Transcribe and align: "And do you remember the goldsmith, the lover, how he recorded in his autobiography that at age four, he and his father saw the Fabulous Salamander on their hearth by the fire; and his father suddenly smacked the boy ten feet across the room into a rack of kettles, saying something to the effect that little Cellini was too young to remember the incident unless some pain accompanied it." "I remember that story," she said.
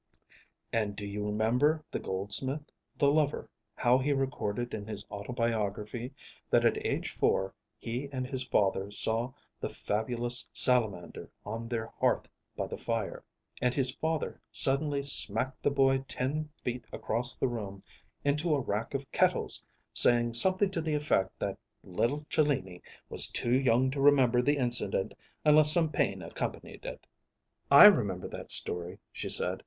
"And 0.73 0.95
do 0.95 1.05
you 1.05 1.23
remember 1.23 1.85
the 1.91 1.99
goldsmith, 1.99 2.71
the 2.97 3.11
lover, 3.11 3.51
how 3.75 3.99
he 3.99 4.13
recorded 4.13 4.73
in 4.73 4.87
his 4.87 5.05
autobiography 5.11 6.11
that 6.49 6.65
at 6.65 6.83
age 6.83 7.11
four, 7.19 7.53
he 7.77 8.09
and 8.11 8.25
his 8.27 8.43
father 8.43 8.89
saw 8.89 9.31
the 9.59 9.69
Fabulous 9.69 10.49
Salamander 10.53 11.29
on 11.45 11.67
their 11.67 11.85
hearth 11.99 12.27
by 12.57 12.65
the 12.65 12.79
fire; 12.79 13.23
and 13.61 13.75
his 13.75 13.91
father 13.93 14.41
suddenly 14.51 15.03
smacked 15.03 15.61
the 15.61 15.69
boy 15.69 15.99
ten 16.07 16.49
feet 16.63 16.83
across 16.91 17.35
the 17.37 17.47
room 17.47 17.79
into 18.23 18.55
a 18.55 18.59
rack 18.59 18.95
of 18.95 19.11
kettles, 19.11 19.63
saying 19.93 20.33
something 20.33 20.71
to 20.71 20.81
the 20.81 20.95
effect 20.95 21.37
that 21.37 21.59
little 21.83 22.25
Cellini 22.27 22.81
was 23.07 23.27
too 23.29 23.53
young 23.53 23.91
to 23.91 24.01
remember 24.01 24.41
the 24.41 24.57
incident 24.57 25.13
unless 25.45 25.71
some 25.71 25.91
pain 25.91 26.23
accompanied 26.23 26.85
it." 26.85 27.05
"I 27.69 27.85
remember 27.85 28.27
that 28.29 28.49
story," 28.51 28.97
she 29.11 29.29
said. 29.29 29.59